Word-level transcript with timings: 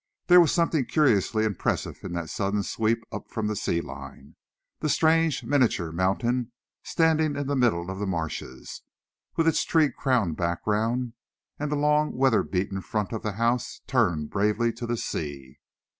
There 0.25 0.41
was 0.41 0.51
something 0.51 0.85
curiously 0.87 1.45
impressive 1.45 1.99
in 2.03 2.13
that 2.13 2.31
sudden 2.31 2.63
sweep 2.63 3.03
up 3.11 3.29
from 3.29 3.45
the 3.45 3.55
sea 3.55 3.81
line; 3.81 4.35
the 4.79 4.89
strange, 4.89 5.43
miniature 5.43 5.91
mountain 5.91 6.51
standing 6.81 7.35
in 7.35 7.45
the 7.45 7.55
middle 7.55 7.87
of 7.91 7.99
the 7.99 8.07
marshes, 8.07 8.81
with 9.35 9.47
its 9.47 9.63
tree 9.63 9.91
crowned 9.91 10.37
background; 10.37 11.13
and 11.59 11.71
the 11.71 11.75
long, 11.75 12.17
weather 12.17 12.41
beaten 12.41 12.81
front 12.81 13.11
of 13.13 13.21
the 13.21 13.33
house 13.33 13.81
turned 13.85 14.31
bravely 14.31 14.73
to 14.73 14.87
the 14.87 14.97
sea. 14.97 15.59